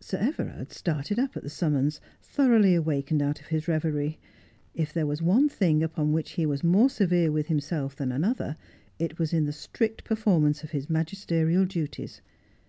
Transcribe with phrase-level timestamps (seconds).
[0.00, 4.18] Sir Everard started up at the summons, thoroughly awakened out of his reverie.
[4.74, 8.56] If there was one thing upon which he was more severe with himself than another
[8.98, 12.22] it was in the strict performance of his magisterial duties.